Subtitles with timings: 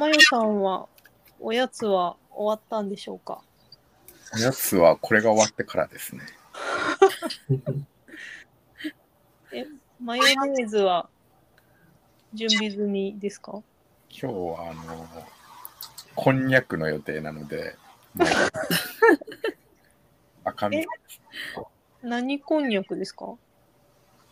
[0.00, 0.88] まよさんは、
[1.40, 3.42] おやつは終わったんでしょうか？
[4.34, 6.22] おやつはこれが終わってからですね。
[9.52, 9.66] え、
[10.02, 11.10] マヨネーズは
[12.32, 13.62] 準備済みですか？
[14.08, 15.06] 今日はあの、
[16.14, 17.76] こんにゃくの予定なので、
[18.14, 18.28] もう
[20.44, 20.86] 赤身え、
[22.02, 23.34] 何こんにゃくですか？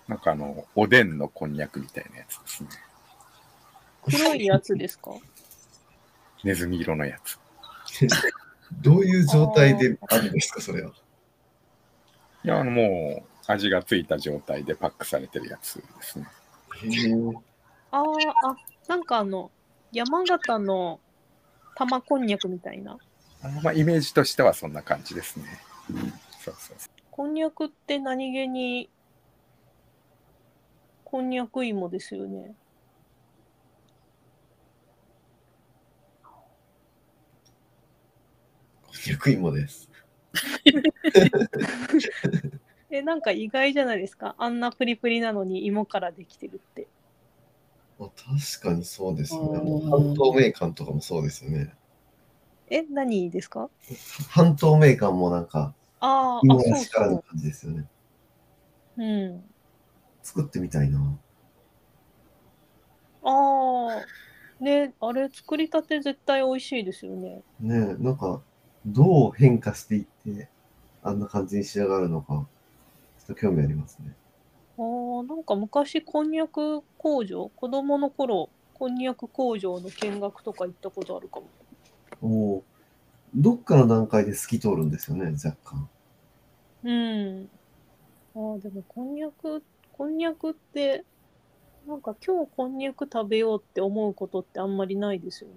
[0.08, 2.70] なんかあの、おでんのこんにゃくみたいなやつですね。
[4.02, 5.10] 黒いやつですか？
[6.44, 7.38] ネズミ色のやつ。
[8.82, 10.92] どういう状態であるんですか、それは？
[12.44, 16.26] いや、あの、もう味がついた状態でパックされてるやつですね。
[16.82, 17.40] へー
[17.90, 18.56] あーあ、
[18.86, 19.50] なんかあの、
[19.90, 21.00] 山形の
[21.74, 22.98] 玉こんにゃくみたいな？
[23.42, 25.44] あのまあ、イメージとしてはそんな感じですね。
[26.44, 26.90] そうそうそう。
[27.10, 28.90] こんにゃくって何気に、
[31.04, 32.54] こんにゃく芋ですよね。
[39.04, 39.88] こんにゃく芋です。
[42.90, 44.34] え、なんか意外じゃないですか？
[44.38, 46.88] あんなプリプリなのに芋からできてるって。
[47.98, 49.40] まあ、確かにそうですね。
[49.44, 51.74] ああーの半透明感とかもそうですよね。
[52.70, 53.70] え、何ですか？
[54.30, 57.86] 半透明感もなんか、あーあ、芋そうらしからぬそ感じですよね。
[58.96, 59.02] う。
[59.02, 59.44] うん。
[60.22, 61.18] 作ってみたいな。
[63.22, 64.02] あ
[64.60, 67.42] あ、ね、あれ作りたて絶対美味しいですよね。
[67.60, 68.42] ねえ、なんか、
[68.86, 70.48] どう変化していって、
[71.02, 72.46] あんな感じに仕上がるのか、
[73.18, 74.14] ちょっと興味ありますね。
[74.78, 81.46] ああ、なんか昔こんにゃく工場、子供の頃、こんにゃく工場の見学とか行ったことあるかも。
[82.22, 82.64] おお。
[83.34, 85.88] どっかの段階で透き通るんですよね、若干。
[86.84, 87.48] うん。
[88.34, 89.62] ああ、でもこんにゃく、
[89.92, 91.04] こんにゃくって、
[91.86, 95.56] なんか今日こんにゃく食べようって思うことってあんまりないですよね。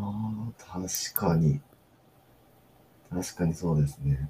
[0.00, 1.60] ああ、確かに。
[3.10, 4.28] 確かにそうですね。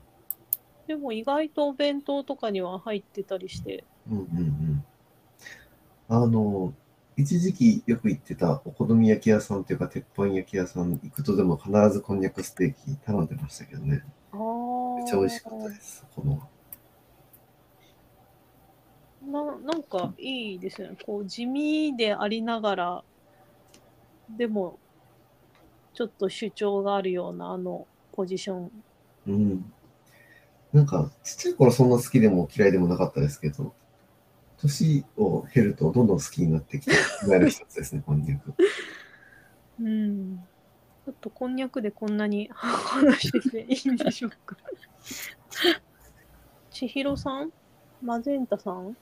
[0.86, 3.84] でも意外とお弁当とかには入ってたりして。
[4.10, 4.84] うんうんうん。
[6.08, 6.74] あの、
[7.16, 14.04] 一時期よく行ってたお好み焼き屋さんっていうか、鉄板焼き屋さん行くとでも必ずこんにゃくステーキ頼んでましたけどね。
[14.32, 14.96] ああ。
[14.96, 16.04] めっちゃ美味しかったです。
[16.14, 16.48] この。
[19.26, 20.96] ななんかいいですよね。
[21.06, 23.04] こう地味でありながら、
[24.28, 24.78] でも、
[25.94, 28.70] ちょっと主張があるようなあのポジション。
[29.28, 29.72] うん。
[30.72, 33.72] なんか、ちっちゃい頃そんな好きでも嫌いでもなかったですけど、
[34.58, 36.92] 年を経るとどんどん好きになってきて、
[37.28, 38.54] なる一つですね、 こんにゃく。
[39.80, 40.44] うん。
[41.04, 44.56] ちょっとこんにゃくでこんなに 話してていいんでしょうか。
[46.70, 47.52] 千尋さん？
[48.02, 48.96] マゼンタさん？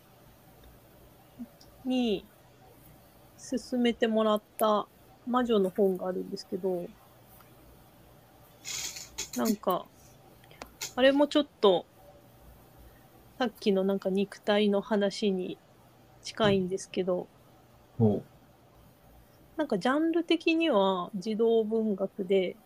[1.86, 2.26] に
[3.38, 4.86] 勧めてもらった
[5.27, 6.87] 魔女の本があるんですけど、
[9.37, 9.87] なんか、
[10.97, 11.87] あれもちょっと、
[13.38, 15.59] さっきのなんか肉体の話に
[16.22, 17.27] 近いんですけど、
[17.99, 18.22] も
[19.56, 22.56] なんかジャンル的には児童文学で、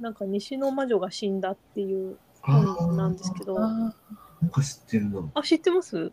[0.00, 3.68] なんか西の魔女が死んだっていう本なんですけど、ああ
[4.40, 5.42] なんか知ってるな。
[5.42, 6.12] 知ってます？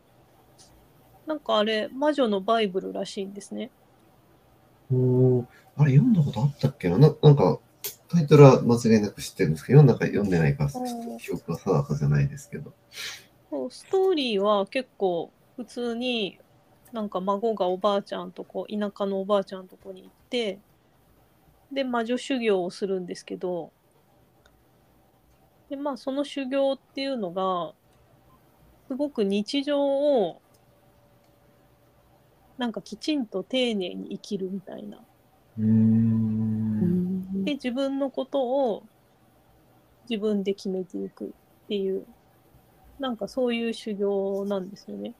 [1.26, 3.72] なんかあれ、魔女のバイブルらしいんですね。
[4.94, 6.98] おあれ読んだことあったっけな？
[6.98, 7.60] ななんか、
[8.10, 12.74] タイトルは間違いなく知ってるんですけど、読んだか読んでないか、ちょっと記憶は定かじゃないですけど。
[13.70, 16.40] ストーリーは結構普通に
[16.92, 20.60] なんか孫がおばあちゃんとこ田舎のおばあちゃんとこに行って
[21.72, 23.72] で魔女修行をするんですけど
[25.70, 27.74] でまあその修行っていうのが
[28.88, 30.42] すごく日常を
[32.58, 35.00] なんかきちんと丁寧に生きるみたいな。
[35.60, 36.80] うん
[37.44, 37.46] ん。
[37.46, 38.84] で自分のことを
[40.10, 41.30] 自分で決めていくっ
[41.68, 42.06] ていう
[43.00, 45.14] なんかそういう修行なんですよね。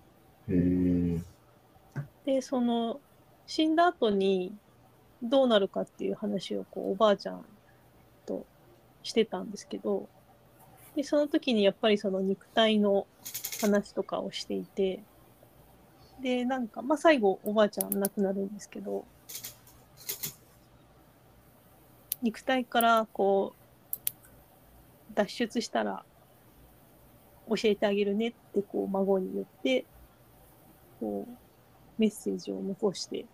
[2.26, 3.00] でその
[3.48, 4.54] 死んだ後に
[5.22, 7.46] どうなるかっていう話をこうおばあちゃん
[8.26, 8.46] と
[9.04, 10.08] してたんですけど
[10.96, 13.08] でその時にやっぱりその肉体の
[13.62, 15.02] 話とかをしていて
[16.22, 19.06] でなんかまあ最後おばあちゃん亡くなるんですけど
[22.22, 23.54] 肉体からこ
[25.12, 26.04] う脱出したら
[27.50, 29.86] 教えてあげるねってこう孫に言って
[31.00, 31.32] こう
[31.98, 33.26] メッセージを残して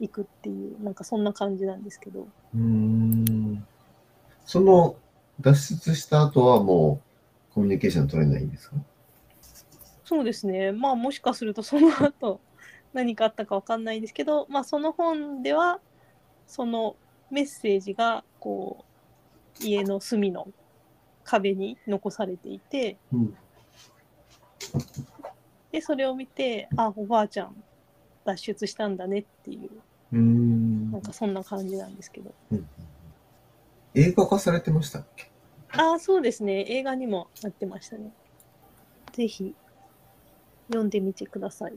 [0.00, 3.66] いくっていうなんかそんな感じなんですけどうん。
[4.44, 4.96] その、
[5.40, 7.00] 脱出した後はも
[7.50, 8.76] うコミュニケーション取れないんですか？
[10.12, 10.72] そうですね。
[10.72, 12.38] まあもしかするとその後
[12.92, 15.80] 何かあったかわかんないですけど、まあ、その本では
[16.46, 16.96] その
[17.30, 18.84] メッセージがこ
[19.62, 20.48] う家の隅の
[21.24, 23.36] 壁に残されていてうん。
[25.70, 27.64] でそれを見てあおばあちゃん
[28.26, 29.70] 脱出したんだねっていう
[30.12, 30.92] うーん。
[30.92, 32.34] なんかそんな感じなんですけど。
[32.50, 32.68] うん
[33.94, 35.30] 映画化されてましたっけ？
[35.70, 36.64] ああそうですね。
[36.68, 38.10] 映画にもなってましたね。
[39.12, 39.54] ぜひ
[40.68, 41.72] 読んでみてください。